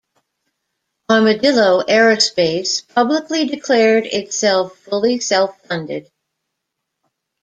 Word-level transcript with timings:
Armadillo 1.11 1.81
Aerospace 1.87 2.81
publicly 2.87 3.45
declared 3.45 4.07
itself 4.07 4.75
fully 4.79 5.19
self-funded. 5.19 6.09